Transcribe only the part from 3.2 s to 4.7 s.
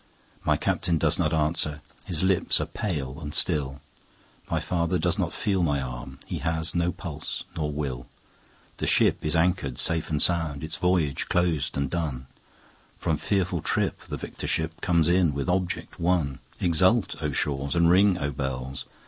still, My